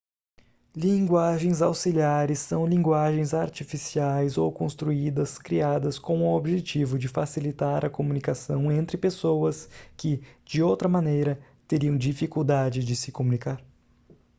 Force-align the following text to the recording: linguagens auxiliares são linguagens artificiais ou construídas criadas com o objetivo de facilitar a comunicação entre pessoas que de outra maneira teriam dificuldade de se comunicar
linguagens 0.75 1.61
auxiliares 1.61 2.39
são 2.39 2.65
linguagens 2.65 3.35
artificiais 3.35 4.35
ou 4.35 4.51
construídas 4.51 5.37
criadas 5.37 5.99
com 5.99 6.21
o 6.23 6.35
objetivo 6.35 6.97
de 6.97 7.07
facilitar 7.07 7.85
a 7.85 7.89
comunicação 7.91 8.71
entre 8.71 8.97
pessoas 8.97 9.69
que 9.95 10.23
de 10.43 10.63
outra 10.63 10.89
maneira 10.89 11.39
teriam 11.67 11.95
dificuldade 11.95 12.83
de 12.83 12.95
se 12.95 13.11
comunicar 13.11 13.63